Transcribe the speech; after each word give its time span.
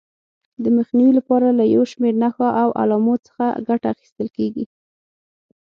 د 0.63 0.65
مخنیوي 0.77 1.13
لپاره 1.19 1.47
له 1.59 1.63
یو 1.75 1.83
شمېر 1.91 2.13
نښو 2.21 2.45
یا 2.59 2.65
علامو 2.81 3.15
څخه 3.27 3.45
ګټه 3.67 3.87
اخیستل 3.93 4.27
کېږي. 4.37 4.65